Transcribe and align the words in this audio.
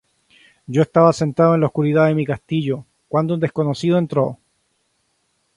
Yo 0.65 0.81
estaba 0.81 1.13
sentado 1.13 1.53
en 1.53 1.61
la 1.61 1.67
oscuridad 1.67 2.09
en 2.09 2.15
mi 2.15 2.25
castillo, 2.25 2.87
cuando 3.07 3.35
un 3.35 3.39
desconocido 3.39 3.99
entró. 3.99 4.39